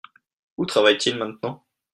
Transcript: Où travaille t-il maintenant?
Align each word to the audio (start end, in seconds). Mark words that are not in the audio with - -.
Où 0.57 0.65
travaille 0.65 0.97
t-il 0.97 1.15
maintenant? 1.19 1.63